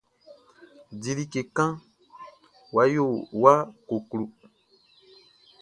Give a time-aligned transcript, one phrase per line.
[1.01, 1.71] Di like kan
[3.43, 3.53] ya
[3.87, 4.23] koklo.